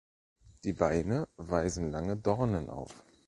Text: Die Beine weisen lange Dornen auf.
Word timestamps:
Die 0.63 0.73
Beine 0.73 1.27
weisen 1.37 1.91
lange 1.91 2.17
Dornen 2.17 2.71
auf. 2.71 3.03